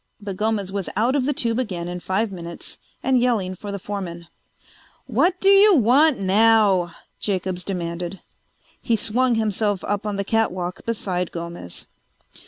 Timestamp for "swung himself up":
8.95-10.07